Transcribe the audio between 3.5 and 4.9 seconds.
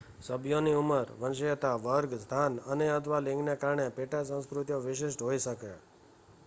કારણે પેટા સંસ્કૃતિઓ